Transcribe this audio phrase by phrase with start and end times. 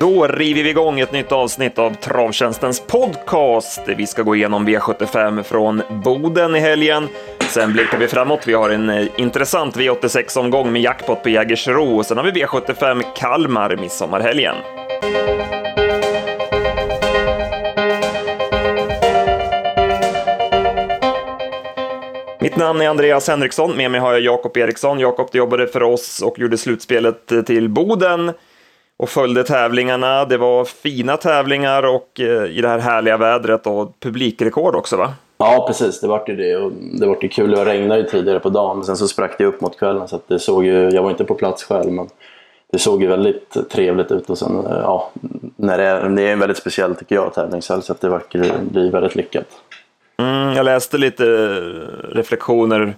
[0.00, 3.80] Då river vi igång ett nytt avsnitt av Travtjänstens podcast.
[3.96, 7.08] Vi ska gå igenom V75 från Boden i helgen.
[7.40, 8.40] Sen blickar vi framåt.
[8.46, 11.96] Vi har en eh, intressant V86-omgång med jackpot på Jägersro.
[11.96, 14.54] Och sen har vi V75 Kalmar midsommarhelgen.
[22.60, 25.00] Namn är Andreas Henriksson, med mig har jag Jakob Eriksson.
[25.00, 28.32] Jakob du jobbade för oss och gjorde slutspelet till Boden
[28.96, 30.24] och följde tävlingarna.
[30.24, 35.14] Det var fina tävlingar och eh, i det här härliga vädret och publikrekord också va?
[35.38, 36.56] Ja precis, det vart ju det.
[36.56, 37.50] Och det vart ju kul.
[37.50, 40.16] Det regnade ju tidigare på dagen men sen så sprack det upp mot kvällen så
[40.16, 42.08] att det såg ju, jag var inte på plats själv men
[42.72, 45.10] det såg ju väldigt trevligt ut och sen eh, ja,
[45.56, 48.58] när det, är, det är en väldigt speciell tycker jag tävlingshelg så att det verkar
[48.70, 49.46] bli väldigt lyckat.
[50.20, 52.94] Mm, jag läste lite eh, reflektioner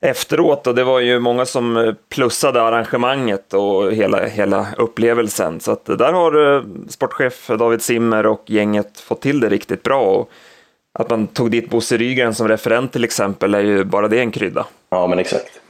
[0.00, 5.60] efteråt och det var ju många som eh, plussade arrangemanget och hela, hela upplevelsen.
[5.60, 10.00] Så att eh, där har sportchef David Simmer och gänget fått till det riktigt bra.
[10.00, 10.30] Och
[10.98, 14.30] att man tog dit Bosse Rygren som referent till exempel är ju bara det en
[14.30, 14.66] krydda.
[14.90, 15.61] Ja, men exakt.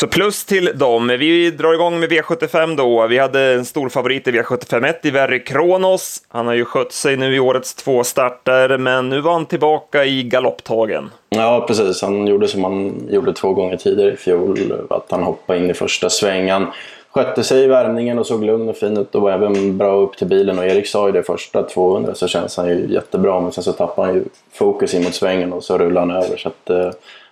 [0.00, 1.08] Så plus till dem.
[1.08, 3.06] Vi drar igång med V75 då.
[3.06, 6.22] Vi hade en stor favorit i V75 1 i Verry Kronos.
[6.28, 10.04] Han har ju skött sig nu i årets två starter, men nu var han tillbaka
[10.04, 11.10] i galopptagen.
[11.28, 12.02] Ja, precis.
[12.02, 15.74] Han gjorde som han gjorde två gånger tidigare i fjol, att han hoppade in i
[15.74, 16.66] första svängen.
[17.10, 20.16] Skötte sig i värmningen och såg lugn och fin ut och var även bra upp
[20.16, 20.58] till bilen.
[20.58, 23.72] Och Erik sa ju det första 200 så känns han ju jättebra, men sen så
[23.72, 26.36] tappar han ju fokus in mot svängen och så rullar han över.
[26.36, 26.90] Så att, eh,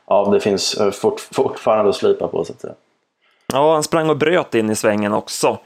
[0.08, 2.74] ja, det finns eh, fort, fortfarande att slipa på så att säga.
[3.52, 5.58] Ja, han sprang och bröt in i svängen också.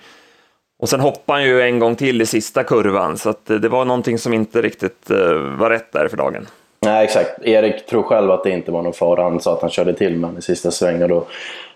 [0.79, 3.85] Och sen hoppade han ju en gång till i sista kurvan, så att det var
[3.85, 6.47] någonting som inte riktigt eh, var rätt där för dagen.
[6.85, 7.43] Nej, exakt.
[7.43, 9.23] Erik tror själv att det inte var någon fara.
[9.23, 11.09] Han sa att han körde till med i sista svängen.
[11.09, 11.25] Då,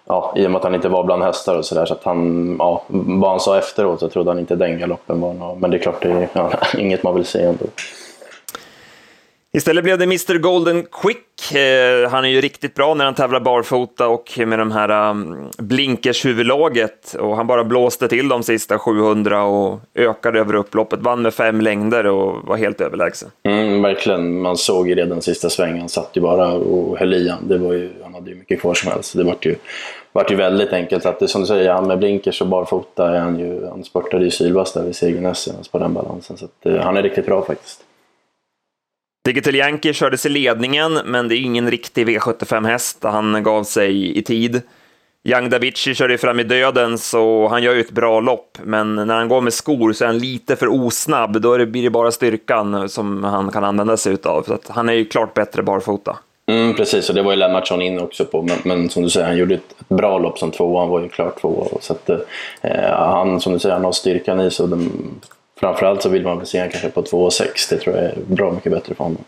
[0.04, 1.86] ja, I och med att han inte var bland hästar och sådär.
[1.86, 5.34] Så att han, ja, vad han sa efteråt så trodde han inte den galoppen var
[5.34, 5.58] något.
[5.58, 7.64] Men det är klart, det är ja, inget man vill se ändå.
[9.56, 11.54] Istället blev det Mr Golden Quick.
[11.54, 15.50] Eh, han är ju riktigt bra när han tävlar barfota och med de här um,
[15.58, 17.14] blinkers-huvudlaget.
[17.14, 21.00] Och han bara blåste till de sista 700 och ökade över upploppet.
[21.00, 23.30] Vann med fem längder och var helt överlägsen.
[23.42, 24.40] Mm, verkligen.
[24.40, 25.78] Man såg ju redan sista svängen.
[25.78, 27.48] Han satt ju bara och höll i han.
[27.48, 29.16] Det var ju, han hade ju mycket kvar som helst.
[29.16, 29.54] Det var ju,
[30.12, 31.06] vart ju väldigt enkelt.
[31.06, 33.66] Att det, som du säger, han med blinkers och barfota är han ju...
[33.66, 35.34] Han spurtade ju sylvass där vid segern
[35.70, 36.36] på den balansen.
[36.36, 37.82] Så att, eh, han är riktigt bra faktiskt.
[39.26, 42.98] Digital Yankee kördes i ledningen, men det är ingen riktig V75-häst.
[43.02, 44.62] Han gav sig i tid.
[45.24, 49.14] Young Davici körde fram i döden, så han gör ju ett bra lopp, men när
[49.14, 51.40] han går med skor så är han lite för osnabb.
[51.40, 54.42] Då blir det bara styrkan som han kan använda sig av.
[54.42, 56.16] Så han är ju klart bättre barfota.
[56.48, 58.42] Mm, precis, och det var ju Lennartsson in också på.
[58.42, 60.80] Men, men, som du säger, han gjorde ett, ett bra lopp som tvåa.
[60.80, 61.66] Han var ju klart tvåa.
[61.80, 62.18] Så att, eh,
[62.92, 64.66] han, som du säger, han har styrkan i sig.
[65.60, 67.70] Framförallt så vill man väl se honom kanske på 2,6.
[67.70, 69.24] Det tror jag är bra mycket bättre för honom.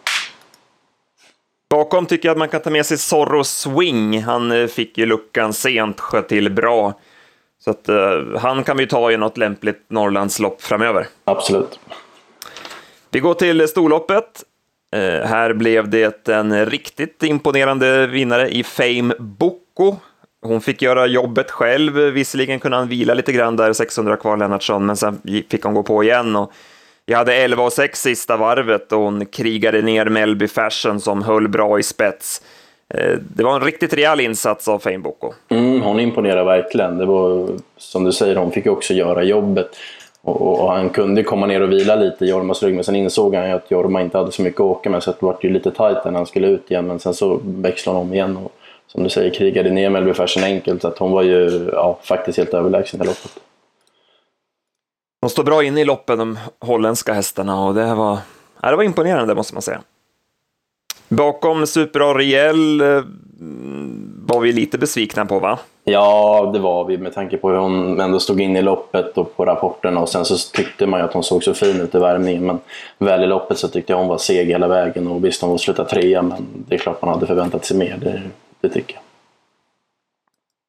[1.70, 4.22] Bakom tycker jag att man kan ta med sig Zorro Swing.
[4.22, 7.00] Han eh, fick ju luckan sent, sköt till bra.
[7.60, 11.06] Så att uh, han kan vi ta i något lämpligt Norrlandslopp framöver.
[11.24, 11.80] Absolut.
[13.10, 14.44] Vi går till storloppet.
[14.96, 19.96] Uh, här blev det en riktigt imponerande vinnare i Fame Boko.
[20.42, 24.86] Hon fick göra jobbet själv, visserligen kunde han vila lite grann där, 600 kvar Lennartsson,
[24.86, 26.36] men sen fick hon gå på igen.
[26.36, 26.52] Och
[27.06, 31.48] jag hade 11 och 6 sista varvet och hon krigade ner Melby Fashion som höll
[31.48, 32.42] bra i spets.
[32.94, 35.32] Eh, det var en riktigt rejäl insats av Fame Boko.
[35.48, 36.98] Mm, hon imponerar verkligen.
[36.98, 39.68] Det var som du säger, hon fick också göra jobbet.
[40.22, 43.34] Och, och han kunde komma ner och vila lite i Jormas rygg, men sen insåg
[43.34, 45.50] han ju att Jorma inte hade så mycket att åka med, så det var ju
[45.50, 46.86] lite tajt när han skulle ut igen.
[46.86, 48.52] Men sen så växlade hon om igen och
[48.88, 50.82] som du säger, krigade ner Melby Fashion enkelt.
[50.82, 53.32] Så att hon var ju ja, faktiskt helt överlägsen i loppet.
[55.20, 58.18] De står bra inne i loppen, de holländska hästarna, och det var,
[58.62, 59.80] ja, det var imponerande måste man säga.
[61.08, 63.02] Bakom Super Ariel eh,
[64.26, 65.58] var vi lite besvikna på, va?
[65.84, 69.36] Ja, det var vi med tanke på hur hon ändå stod in i loppet och
[69.36, 70.00] på rapporterna.
[70.00, 72.46] Och sen så tyckte man ju att hon såg så fin ut i värmningen.
[72.46, 72.58] Men
[72.98, 75.08] väl i loppet så tyckte jag hon var seg hela vägen.
[75.08, 77.96] Och visst, hon var sluta trea, men det är klart man hade förväntat sig mer.
[78.00, 78.22] Det,
[78.60, 79.02] det tycker jag.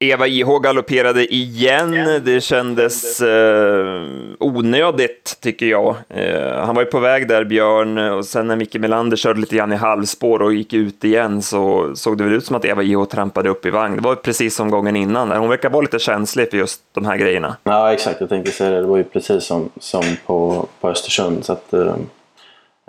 [0.01, 2.21] Eva IH galopperade igen.
[2.25, 4.03] Det kändes eh,
[4.39, 5.95] onödigt, tycker jag.
[6.09, 9.55] Eh, han var ju på väg där, Björn, och sen när Micke Melander körde lite
[9.55, 12.83] grann i halvspår och gick ut igen så såg det väl ut som att Eva
[12.83, 13.95] IH trampade upp i vagn.
[13.95, 15.31] Det var precis som gången innan.
[15.31, 17.57] Hon verkar vara lite känslig för just de här grejerna.
[17.63, 18.19] Ja, exakt.
[18.19, 18.81] Jag tänkte säga det.
[18.81, 21.45] Det var ju precis som, som på, på Östersund.
[21.45, 21.95] Så att, eh,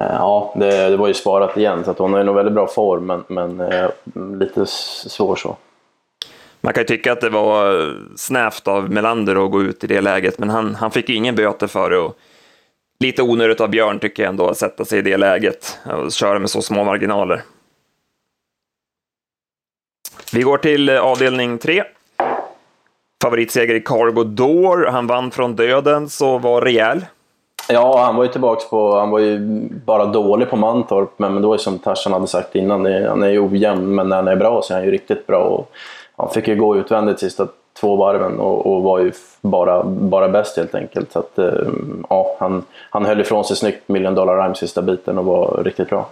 [0.01, 2.67] Eh, ja, det, det var ju sparat igen så att hon är nog väldigt bra
[2.67, 3.91] form men, men eh,
[4.39, 5.57] lite svår så.
[6.61, 10.01] Man kan ju tycka att det var snävt av Melander att gå ut i det
[10.01, 11.99] läget, men han, han fick ju ingen böter för det.
[11.99, 12.19] Och
[13.01, 16.39] lite onödigt av Björn tycker jag ändå att sätta sig i det läget och köra
[16.39, 17.43] med så små marginaler.
[20.33, 21.85] Vi går till eh, avdelning tre.
[23.23, 24.87] Favoritseger i Cargo Door.
[24.87, 27.05] Han vann från döden, så var rejäl.
[27.73, 28.99] Ja, han var ju tillbaka på...
[28.99, 29.39] Han var ju
[29.85, 33.23] bara dålig på Mantorp, men, men det var ju som Tarzan hade sagt innan, han
[33.23, 35.39] är ju ojämn, men när han är bra så är han ju riktigt bra.
[35.39, 35.73] Och
[36.17, 37.47] han fick ju gå utvändigt sista
[37.81, 41.13] två varven och, och var ju bara, bara bäst helt enkelt.
[41.13, 41.69] Så att, eh,
[42.09, 45.89] ja, han, han höll ifrån sig snyggt Million Dollar Rhyme sista biten och var riktigt
[45.89, 46.09] bra.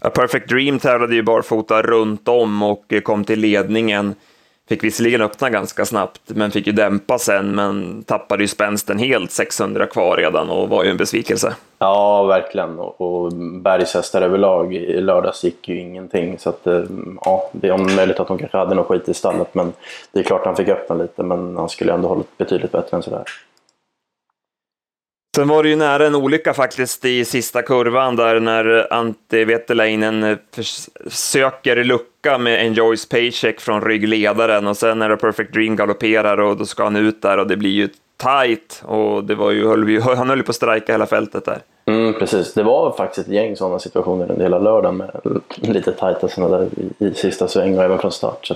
[0.00, 4.14] A Perfect Dream tävlade ju barfota runt om och kom till ledningen.
[4.70, 9.30] Fick visserligen öppna ganska snabbt, men fick ju dämpa sen, men tappade ju spänsten helt
[9.30, 11.54] 600 kvar redan och var ju en besvikelse.
[11.78, 12.78] Ja, verkligen.
[12.78, 16.38] Och, och bergshästar överlag i lördags gick ju ingenting.
[16.38, 16.82] Så att, eh,
[17.24, 19.72] ja, det är möjligt att de kanske hade något skit i stallet, men
[20.12, 23.02] det är klart han fick öppna lite, men han skulle ändå hållit betydligt bättre än
[23.02, 23.24] sådär.
[25.36, 30.38] Sen var det ju nära en olycka faktiskt i sista kurvan där när Ante Vetelainen
[31.08, 36.56] försöker lucka med en Joyce Paycheck från ryggledaren och sen när Perfect Dream galopperar och
[36.56, 40.28] då ska han ut där och det blir ju tight och det var ju, han
[40.28, 41.58] höll ju på att strejka hela fältet där.
[41.84, 45.10] Mm, precis, det var faktiskt ett gäng sådana situationer under hela lördagen med
[45.56, 46.68] lite tajta sådana där
[46.98, 48.46] i, i sista sväng och även från start.
[48.46, 48.54] Så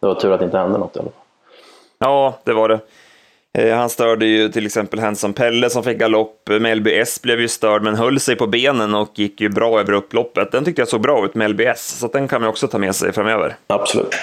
[0.00, 1.20] det var tur att det inte hände något i alla fall.
[1.98, 2.80] Ja, det var det.
[3.58, 6.48] Eh, han störde ju till exempel Hanson Pelle som fick galopp.
[6.60, 9.92] Melby S blev ju störd men höll sig på benen och gick ju bra över
[9.92, 10.52] upploppet.
[10.52, 12.94] Den tyckte jag såg bra ut, Melby S, så den kan man också ta med
[12.94, 13.56] sig framöver.
[13.66, 14.14] Absolut.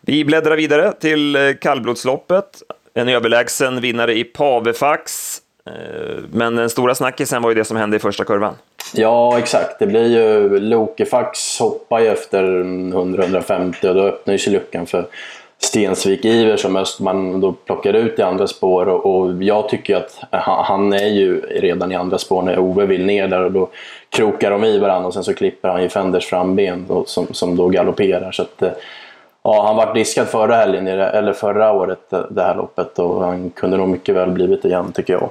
[0.00, 2.62] Vi bläddrar vidare till eh, kallblodsloppet.
[2.94, 5.38] En överlägsen vinnare i Pavefax.
[5.66, 5.72] Eh,
[6.32, 8.54] men den stora snackisen var ju det som hände i första kurvan.
[8.94, 9.78] Ja, exakt.
[9.78, 15.06] Det blir ju Lokefax hoppar ju efter 100-150 och då öppnar sig luckan för
[15.62, 20.64] Stensvik-Iver som Östman då plockar ut i andra spår och, och jag tycker att han,
[20.64, 23.68] han, är ju redan i andra spår när Ove vill ner där och då
[24.08, 27.56] krokar de i varandra och sen så klipper han ju Fenders framben då, som, som
[27.56, 28.32] då galopperar.
[28.32, 28.70] Så att, eh,
[29.42, 33.50] ja, han var diskad förra helgen, eller förra året, eh, det här loppet och han
[33.50, 35.30] kunde nog mycket väl blivit igen tycker jag.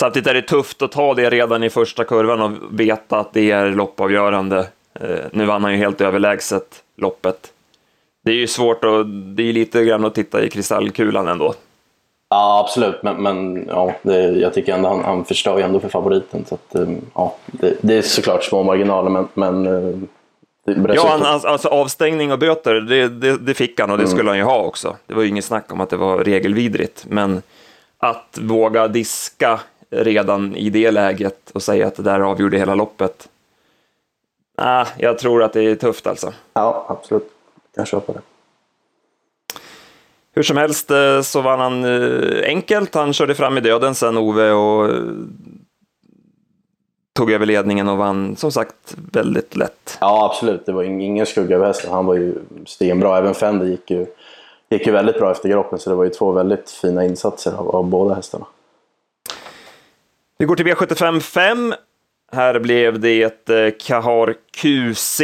[0.00, 3.50] Samtidigt är det tufft att ta det redan i första kurvan och veta att det
[3.50, 4.66] är loppavgörande.
[5.00, 7.52] Eh, nu vann han ju helt överlägset loppet
[8.24, 11.54] det är ju svårt och det är lite grann att titta i kristallkulan ändå.
[12.28, 15.88] Ja, absolut, men, men ja, det, jag tycker ändå han, han förstör ju ändå för
[15.88, 16.44] favoriten.
[16.48, 19.98] Så att, um, ja, det, det, är såklart små marginaler, men, men uh,
[20.94, 24.16] Ja, han, alltså, avstängning och böter, det, det, det fick han och det mm.
[24.16, 24.96] skulle han ju ha också.
[25.06, 27.42] Det var ju inget snack om att det var regelvidrigt, men
[27.98, 29.60] att våga diska
[29.90, 33.28] redan i det läget och säga att det där avgjorde hela loppet.
[34.56, 36.32] Ah, jag tror att det är tufft alltså.
[36.54, 37.41] Ja, absolut
[37.74, 38.20] kan köpa det.
[40.34, 42.94] Hur som helst eh, så vann han eh, enkelt.
[42.94, 45.02] Han körde fram i döden sen Ove och eh,
[47.14, 49.98] tog över ledningen och vann som sagt väldigt lätt.
[50.00, 51.92] Ja absolut, det var ingen skugga över hästen.
[51.92, 52.34] Han var ju
[52.66, 53.18] stenbra.
[53.18, 54.06] Även Fender gick ju,
[54.70, 57.76] gick ju väldigt bra efter galoppen så det var ju två väldigt fina insatser av,
[57.76, 58.46] av båda hästarna.
[60.38, 61.74] Vi går till V75 5.
[62.32, 65.20] Här blev det ett Kahar QC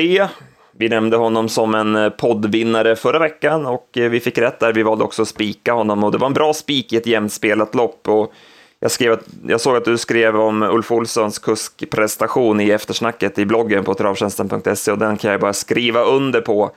[0.79, 4.73] vi nämnde honom som en eh, poddvinnare förra veckan och eh, vi fick rätt där.
[4.73, 7.75] Vi valde också att spika honom och det var en bra spik i ett jämnspelat
[7.75, 8.09] lopp.
[8.09, 8.33] Och
[8.81, 13.47] jag, skrev att, jag såg att du skrev om Ulf Olssons kuskprestation i eftersnacket i
[13.47, 16.71] bloggen på travtjänsten.se och den kan jag bara skriva under på.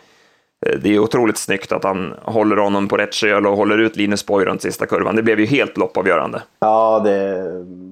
[0.66, 3.96] Eh, det är otroligt snyggt att han håller honom på rätt köl och håller ut
[3.96, 5.16] Linus Borg runt sista kurvan.
[5.16, 6.42] Det blev ju helt loppavgörande.
[6.60, 7.44] Ja, det,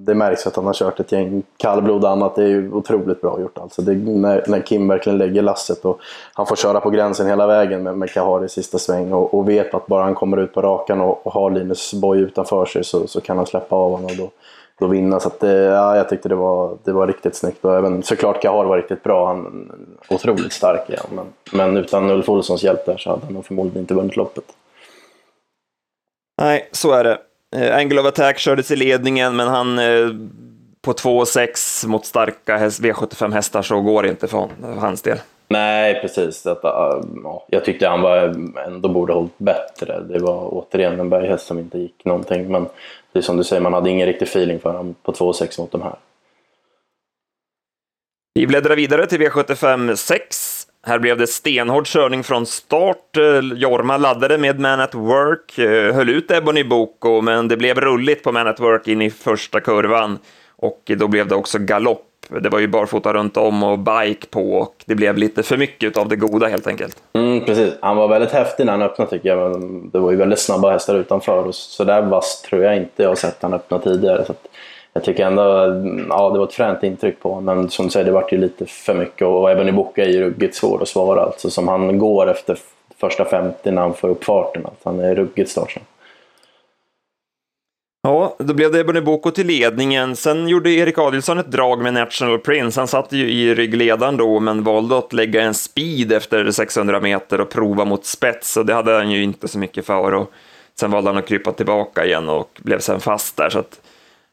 [0.06, 2.36] det märks att han har kört ett gäng kallblod och annat.
[2.36, 3.82] Det är ju otroligt bra gjort alltså.
[3.82, 6.00] Det, när, när Kim verkligen lägger lasset och
[6.34, 9.50] han får köra på gränsen hela vägen med, med Kahari i sista sväng och, och,
[9.50, 12.84] vet att bara han kommer ut på rakan och, och har Linus Borg utanför sig
[12.84, 14.12] så, så kan han släppa av honom.
[14.18, 14.30] Då,
[14.80, 15.20] då vinna.
[15.20, 17.66] Så att, eh, ja, jag tyckte det var, det var riktigt snyggt.
[17.66, 19.28] Och även såklart Kahar var riktigt bra.
[19.28, 19.72] Han
[20.08, 21.06] otroligt stark igen.
[21.12, 24.44] Men, men utan Ulf Olssons hjälp där så hade han förmodligen inte vunnit loppet.
[26.42, 27.18] Nej, så är det.
[27.56, 30.10] Eh, Angle of Attack kördes i ledningen, men han eh,
[30.82, 35.18] på 2,6 mot starka V75 hästar så går det inte för hans del.
[35.48, 36.44] Nej, precis.
[36.44, 36.68] Detta,
[37.24, 38.36] ja, jag tyckte han var,
[38.68, 40.00] ändå borde ha hållit bättre.
[40.00, 42.52] Det var återigen en berghäst som inte gick någonting.
[42.52, 42.66] Men
[43.14, 45.72] det är som du säger, man hade ingen riktig feeling för honom på 2,6 mot
[45.72, 45.96] de här.
[48.34, 50.68] Vi bläddrar vidare till V75 6.
[50.84, 53.18] Här blev det stenhård körning från start.
[53.18, 57.82] Eh, Jorma laddade med Man at Work, eh, höll ut Ebony Boko, men det blev
[57.82, 60.20] rulligt på Man at Work in i första kurvan
[60.56, 62.09] och då blev det också galopp.
[62.30, 65.98] Det var ju barfota runt om och bike på och det blev lite för mycket
[65.98, 66.98] av det goda helt enkelt.
[67.14, 69.62] Mm, precis, han var väldigt häftig när han öppnade tycker jag.
[69.92, 73.10] Det var ju väldigt snabba hästar utanför och så där vass tror jag inte jag
[73.10, 74.26] har sett han öppna tidigare.
[74.26, 74.34] Så
[74.94, 77.92] jag tycker ändå mm, ja, det var ett fränt intryck på honom, men som du
[77.92, 80.82] säger, det vart ju lite för mycket och även i Boka är ju ruggigt svår
[80.82, 81.22] att svara.
[81.22, 82.58] Alltså, som han går efter
[82.98, 85.86] första 50 när han får upp farten, alltså, han är ruggigt startsnabb.
[88.02, 90.16] Ja, då blev det Ebony Boko till ledningen.
[90.16, 92.80] Sen gjorde Erik Adilsson ett drag med National Prince.
[92.80, 97.42] Han satt ju i ryggledaren då, men valde att lägga en speed efter 600 meter
[97.42, 100.14] och prova mot spets, och det hade han ju inte så mycket för.
[100.14, 100.32] Och
[100.80, 103.50] sen valde han att krypa tillbaka igen och blev sen fast där.
[103.50, 103.80] Så att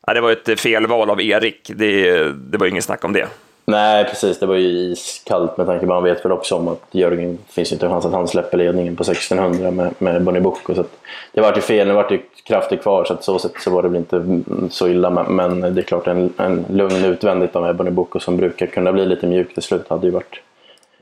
[0.07, 3.29] Ja, det var ett felval av Erik, det, det var inget snack om det.
[3.69, 4.39] Nej, precis.
[4.39, 7.39] Det var ju iskallt med tanke på att man vet väl också om att Jörgen
[7.49, 10.75] finns inte en chans att han släpper ledningen på 1600 med, med Bonnie Bucco.
[10.75, 10.85] Så
[11.33, 13.83] det var ju fel, nu var det krafter kvar så att så sätt så var
[13.83, 15.11] det väl inte så illa.
[15.11, 19.07] Men, det är klart en, en lugn utvändigt med Bonnie Bucco som brukar kunna bli
[19.07, 20.41] lite mjuk till slut hade ju varit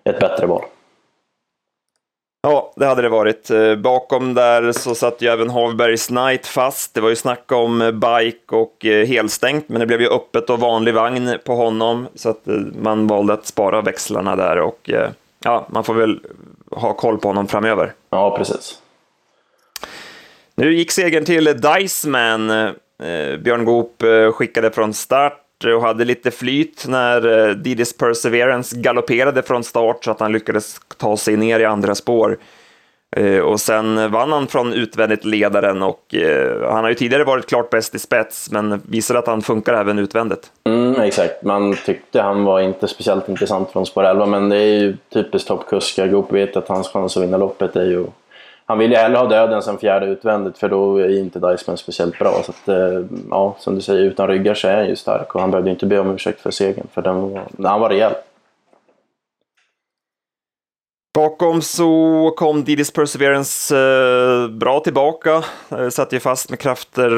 [0.04, 0.64] ett bättre val.
[2.45, 3.51] Ja, det hade det varit.
[3.51, 6.95] Eh, bakom där så satt ju även Havbergs Knight fast.
[6.95, 10.51] Det var ju snack om eh, bike och eh, helstängt, men det blev ju öppet
[10.51, 12.41] och vanlig vagn på honom, så att
[12.83, 14.91] man valde att spara växlarna där och
[15.45, 16.21] ja, man får väl
[16.71, 17.93] ha koll på honom framöver.
[18.11, 18.79] Ja, precis.
[20.55, 22.49] Nu gick segern till Diceman.
[23.39, 29.64] Björn Goop skickade från start och hade lite flyt när eh, Didis Perseverance galopperade från
[29.64, 32.38] start så att han lyckades ta sig ner i andra spår.
[33.16, 37.47] Eh, och sen vann han från utvändigt ledaren och eh, han har ju tidigare varit
[37.47, 40.50] klart bäst i spets men visade att han funkar även utvändigt.
[40.64, 44.78] Mm, exakt, man tyckte han var inte speciellt intressant från spår 11 men det är
[44.78, 46.06] ju typiskt toppkuskar.
[46.06, 48.06] Goop vet att hans chans att vinna loppet är ju
[48.66, 52.18] han vill ju hellre ha döden som fjärde utvändigt för då är inte Diceman speciellt
[52.18, 52.42] bra.
[52.44, 55.40] Så att, eh, ja, som du säger, utan ryggar så är han ju stark och
[55.40, 58.12] han behövde inte be om ursäkt för segern för den var, han var rejäl.
[61.14, 67.11] Bakom så kom Didis Perseverance eh, bra tillbaka, eh, satt ju fast med krafter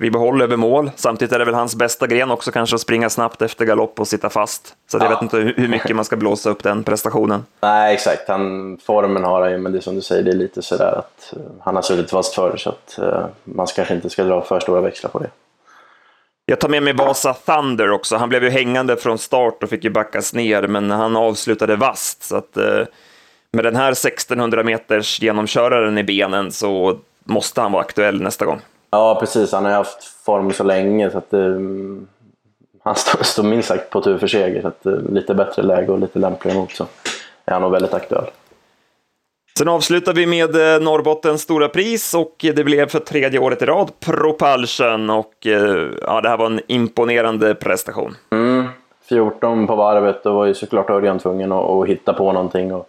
[0.00, 0.90] i behåll över mål.
[0.96, 4.08] Samtidigt är det väl hans bästa gren också kanske att springa snabbt efter galopp och
[4.08, 4.76] sitta fast.
[4.90, 5.04] Så ja.
[5.04, 7.44] jag vet inte hur mycket man ska blåsa upp den prestationen.
[7.60, 8.28] Nej, exakt.
[8.28, 10.98] Han, formen har han ju, men det är som du säger, det är lite sådär
[10.98, 14.42] att uh, han har suttit fast förr så att uh, man kanske inte ska dra
[14.42, 15.30] för stora växlar på det.
[16.46, 18.16] Jag tar med mig Vasa Thunder också.
[18.16, 22.22] Han blev ju hängande från start och fick ju backas ner, men han avslutade vast.
[22.22, 22.82] Så att, eh,
[23.50, 28.60] med den här 1600 meters genomköraren i benen så måste han vara aktuell nästa gång.
[28.90, 29.52] Ja, precis.
[29.52, 31.40] Han har ju haft form så länge så att eh,
[32.82, 34.62] han står, står minst sagt på tur för seger.
[34.62, 36.86] Så att, eh, lite bättre läge och lite lämpligare mot så
[37.44, 38.26] är han nog väldigt aktuell.
[39.58, 43.64] Sen avslutar vi med eh, Norrbottens stora pris och det blev för tredje året i
[43.64, 48.16] rad Propulsion och eh, ja, det här var en imponerande prestation.
[48.32, 48.64] Mm,
[49.08, 52.74] 14 på varvet, då var ju såklart Örjan tvungen att, att hitta på någonting.
[52.74, 52.88] Och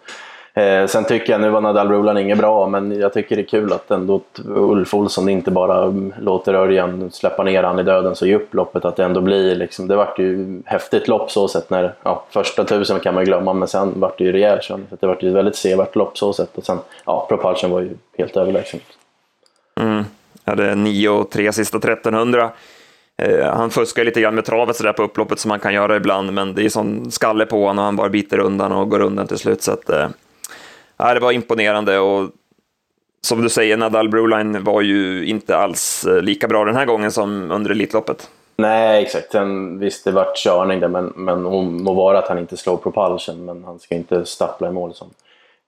[0.57, 3.47] Eh, sen tycker jag, nu var Nadal Rulan inget bra, men jag tycker det är
[3.47, 8.15] kul att ändå Ulf Olsson inte bara mm, låter Örjan släppa ner han i döden
[8.15, 8.85] så ge upp loppet.
[8.85, 12.63] Att det ändå blir liksom, det vart ju häftigt lopp så sett när, ja, första
[12.63, 15.35] tusen kan man glömma, men sen vart det ju rejäl Så Det vart ju ett
[15.35, 18.79] väldigt sevärt lopp så sett och sen, ja, Propulsion var ju helt överlägsen.
[19.79, 20.03] Mm.
[20.45, 22.51] Hade 9 och 3 sista 1300.
[23.17, 26.33] Eh, han fuskar lite grann med travet sådär på upploppet som man kan göra ibland,
[26.33, 29.27] men det är sån skalle på honom och han bara biter undan och går undan
[29.27, 29.61] till slut.
[29.61, 30.07] Så att, eh,
[30.97, 32.29] ja, det var imponerande och
[33.21, 37.11] som du säger, Nadal Broline var ju inte alls eh, lika bra den här gången
[37.11, 38.29] som under Elitloppet.
[38.57, 39.31] Nej, exakt.
[39.31, 41.43] Sen, visst, det vart körning där, men, men
[41.83, 45.07] må vara att han inte slår propulsion, men han ska inte stappla i mål som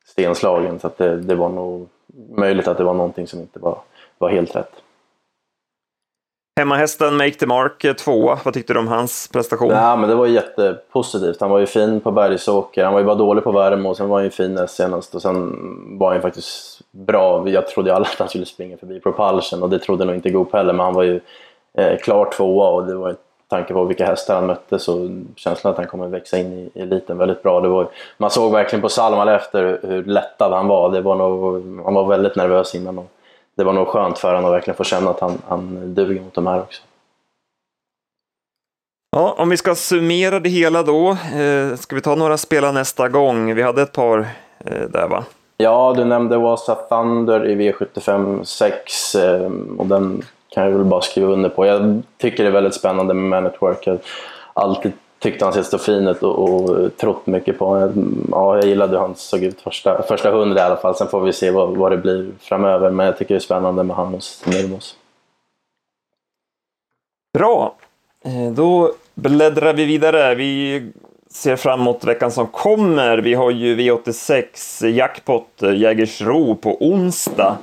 [0.06, 0.80] stenslagen.
[0.80, 1.90] Så det, det var nog
[2.30, 3.78] möjligt att det var någonting som inte var,
[4.18, 4.72] var helt rätt.
[6.58, 9.70] Hemmahästen Make the Mark eh, tvåa, vad tyckte du om hans prestation?
[9.70, 11.42] Ja, men det var jättepositivt.
[11.42, 14.10] Han var ju fin på Bergsåker, han var ju bara dålig på Värmo och sen
[14.10, 15.56] var han ju fin näst senast och sen
[16.00, 17.50] var han ju faktiskt bra.
[17.50, 20.30] Jag trodde ju alla att han skulle springa förbi Propulsion och det trodde nog inte
[20.30, 21.20] Goop heller men han var ju
[21.78, 23.16] eh, klar tvåa och det var ju
[23.48, 27.18] tanke på vilka hästar han mötte så känslan att han kommer växa in i eliten
[27.18, 27.62] väldigt bra.
[27.62, 27.88] Det var,
[28.18, 30.90] man såg verkligen på Salmal efter hur lättad han var.
[30.90, 32.98] Det var nog, han var väldigt nervös innan.
[32.98, 33.12] Och,
[33.58, 36.34] det var nog skönt för honom att verkligen få känna att han, han duger mot
[36.34, 36.82] de här också.
[39.12, 43.10] Ja, om vi ska summera det hela då, eh, ska vi ta några spelare nästa
[43.10, 43.56] gång?
[43.56, 44.20] Vi hade ett par
[44.60, 45.24] eh, där va?
[45.58, 51.02] Ja, du nämnde Wasa Thunder i V75 6 eh, och den kan jag väl bara
[51.02, 51.66] skriva under på.
[51.66, 53.88] Jag tycker det är väldigt spännande med Man at Work.
[53.88, 58.28] Jag har alltid tyckte han såg så fin ut och, och trott mycket på honom.
[58.32, 60.96] Ja, jag gillade hur han såg ut första, första hundra i alla fall.
[60.96, 62.92] Sen får vi se vad, vad det blir framöver.
[62.92, 64.96] Men jag tycker det är spännande med han hos Nurmos.
[67.38, 67.76] Bra.
[68.26, 70.36] Eh, då bläddrar vi vidare.
[70.36, 70.84] Vi
[71.30, 73.18] ser fram emot veckan som kommer.
[73.18, 77.58] Vi har ju V86 Jackpot eh, Jägersro på onsdag.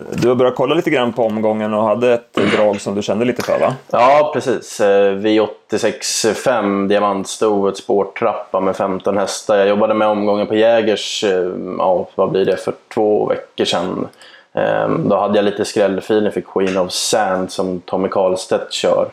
[0.00, 3.24] Du har börjat kolla lite grann på omgången och hade ett drag som du kände
[3.24, 3.74] lite för va?
[3.90, 4.80] Ja, precis.
[4.80, 6.90] Eh, V86 5
[7.68, 9.58] ett spårtrappa med 15 hästar.
[9.58, 14.08] Jag jobbade med omgången på Jägers, eh, ja vad blir det, för två veckor sedan.
[14.52, 19.08] Eh, då hade jag lite skrällfilen, för Queen of Sand som Tommy Karlstedt kör.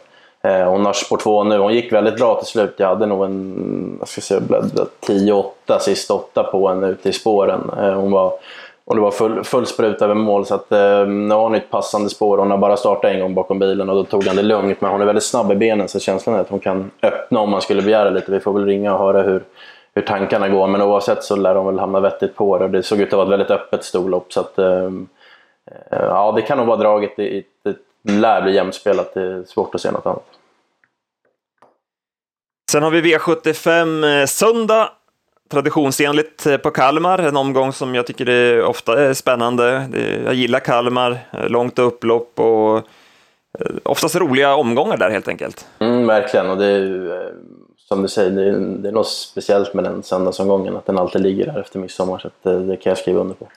[0.65, 1.57] Hon har spår 2 nu.
[1.57, 2.73] Hon gick väldigt bra till slut.
[2.77, 4.39] Jag hade nog en, jag ska se,
[5.07, 7.61] 10-8, sist 8 på henne ute i spåren.
[7.95, 8.33] Hon var
[8.85, 11.69] och det var full, full sprut över mål så att eh, nu har hon ett
[11.69, 12.37] passande spår.
[12.37, 14.81] Hon har bara startat en gång bakom bilen och då tog han det lugnt.
[14.81, 17.49] Men hon är väldigt snabb i benen så känslan är att hon kan öppna om
[17.49, 18.31] man skulle begära lite.
[18.31, 19.43] Vi får väl ringa och höra hur,
[19.95, 20.67] hur tankarna går.
[20.67, 22.67] Men oavsett så lär hon väl hamna vettigt på det.
[22.67, 24.33] Det såg ut att vara ett väldigt öppet storlopp.
[24.33, 27.11] Så att, eh, eh ja, det kan nog vara draget.
[27.17, 29.13] Det, det lär bli jämspelat.
[29.13, 30.25] Det är svårt att se något annat.
[32.71, 34.89] Sen har vi V75 eh, söndag
[35.53, 39.87] traditionsenligt eh, på Kalmar, en omgång som jag tycker är ofta är spännande.
[40.25, 45.67] Jag gillar Kalmar, eh, långt upplopp och eh, oftast roliga omgångar där helt enkelt.
[45.79, 47.31] Mm, verkligen, och det är
[47.77, 51.21] som du säger, det är, det är något speciellt med den söndagsomgången, att den alltid
[51.21, 53.47] ligger där efter midsommar, så det, det kan jag skriva under på.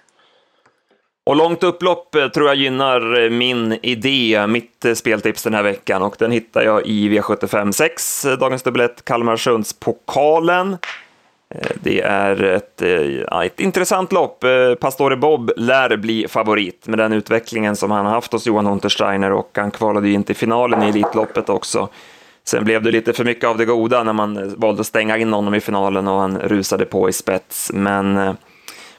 [1.26, 6.30] Och långt upplopp tror jag gynnar min idé, mitt speltips den här veckan och den
[6.30, 10.72] hittar jag i V75 6, dagens dubblett Kalmarsundspokalen.
[10.72, 10.78] Eh,
[11.54, 12.88] Eh, det är ett, eh,
[13.30, 14.44] ja, ett intressant lopp.
[14.44, 18.66] Eh, Pastore Bob lär bli favorit med den utvecklingen som han har haft hos Johan
[18.66, 21.88] Untersteiner och han kvalade ju inte i finalen i Elitloppet också.
[22.44, 25.32] Sen blev det lite för mycket av det goda när man valde att stänga in
[25.32, 27.70] honom i finalen och han rusade på i spets.
[27.74, 28.14] Men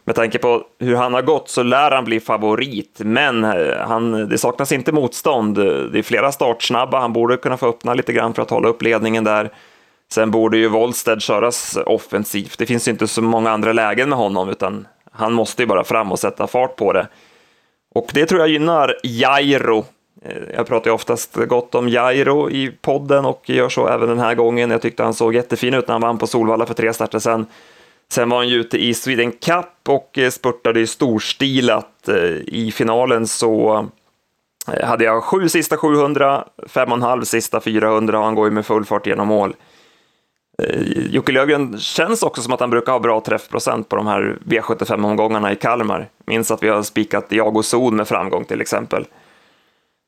[0.03, 3.43] med tanke på hur han har gått så lär han bli favorit, men
[3.87, 5.55] han, det saknas inte motstånd.
[5.91, 8.81] Det är flera startsnabba, han borde kunna få öppna lite grann för att hålla upp
[8.81, 9.51] ledningen där.
[10.11, 12.57] Sen borde ju Wollsted köras offensivt.
[12.57, 15.83] Det finns ju inte så många andra lägen med honom, utan han måste ju bara
[15.83, 17.07] fram och sätta fart på det.
[17.95, 19.85] Och det tror jag gynnar Jairo.
[20.21, 24.19] Eh, jag pratar ju oftast gott om Jairo i podden och gör så även den
[24.19, 24.71] här gången.
[24.71, 27.45] Jag tyckte han såg jättefin ut när han vann på Solvalla för tre starter sen.
[28.09, 32.07] Sen var han ju ute i Sweden Cup och eh, spurtade ju storstilat.
[32.07, 32.15] Eh,
[32.47, 33.85] I finalen så
[34.83, 38.51] hade jag sju sista 700, fem och en halv sista 400 och han går ju
[38.51, 39.55] med full fart genom mål.
[40.63, 44.37] Eh, Jocke Löfgren känns också som att han brukar ha bra träffprocent på de här
[44.45, 46.09] V75-omgångarna i Kalmar.
[46.25, 49.05] Minns att vi har spikat jag och Zon med framgång till exempel.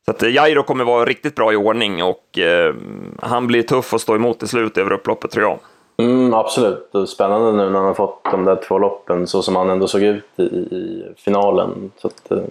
[0.05, 2.75] Så att eh, Jairo kommer vara riktigt bra i ordning och eh,
[3.19, 5.59] han blir tuff att stå emot till slut över upploppet tror jag.
[5.99, 9.69] Mm, absolut, spännande nu när han har fått de där två loppen så som han
[9.69, 11.91] ändå såg ut i, i finalen.
[11.97, 12.43] Så att, eh,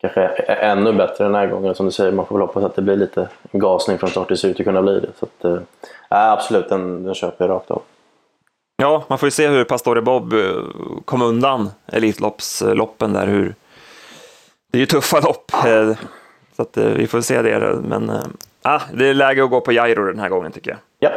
[0.00, 1.74] kanske är ännu bättre den här gången.
[1.74, 4.28] Som du säger, man får väl hoppas att det blir lite gasning från start.
[4.28, 5.08] Det ser ut att kunna bli det.
[5.18, 5.58] Så att, eh,
[6.10, 7.82] äh, absolut, den, den köper jag rakt av.
[8.76, 10.62] Ja, man får ju se hur Pastore Bob eh,
[11.04, 13.26] kom undan Elitloppsloppen där.
[13.26, 13.54] Hur...
[14.72, 15.96] Det är ju tuffa lopp, eh,
[16.56, 17.78] så att vi får se det.
[17.82, 18.10] Men
[18.64, 20.78] äh, det är läge att gå på Jairo den här gången tycker jag.
[20.98, 21.10] Ja.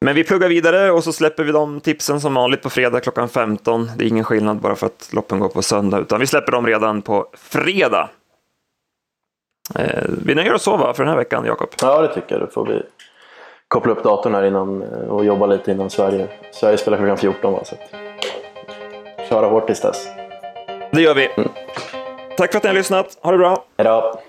[0.00, 3.28] Men vi pluggar vidare och så släpper vi de tipsen som vanligt på fredag klockan
[3.28, 3.90] 15.
[3.96, 6.66] Det är ingen skillnad bara för att loppen går på söndag, utan vi släpper dem
[6.66, 8.08] redan på fredag.
[9.74, 11.68] Eh, vi nöjer oss så va, för den här veckan, Jakob?
[11.82, 12.40] Ja, det tycker jag.
[12.40, 12.82] Då får vi
[13.68, 16.28] koppla upp datorn här innan eh, och jobba lite innan Sverige.
[16.52, 20.08] Sverige spelar klockan 14 va, så att köra hårt tills dess.
[20.92, 21.28] Det gör vi.
[21.36, 21.50] Mm.
[22.36, 23.18] Tack för att ni har lyssnat.
[23.22, 23.64] Ha det bra.
[23.76, 24.20] Hej då.